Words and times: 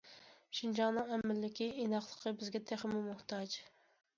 شىنجاڭنىڭ 0.59 1.11
ئەمىنلىكى، 1.17 1.67
ئىناقلىقى 1.83 2.33
بىزگە 2.41 2.63
تېخىمۇ 2.73 3.07
موھتاج. 3.11 3.61